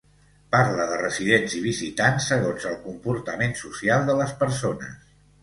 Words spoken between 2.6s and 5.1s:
el comportament social de les persones.